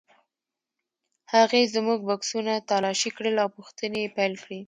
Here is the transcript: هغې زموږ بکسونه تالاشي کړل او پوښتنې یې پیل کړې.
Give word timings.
هغې 1.33 1.61
زموږ 1.75 1.99
بکسونه 2.09 2.53
تالاشي 2.69 3.09
کړل 3.17 3.35
او 3.43 3.49
پوښتنې 3.57 3.99
یې 4.03 4.13
پیل 4.15 4.33
کړې. 4.43 4.59